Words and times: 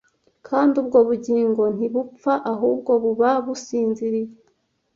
kandi 0.47 0.73
ubwo 0.81 0.97
(bugingo) 1.07 1.63
ntibupfa 1.75 2.33
(ahubwo) 2.53 2.91
buba 3.03 3.29
businziriye 3.45 4.31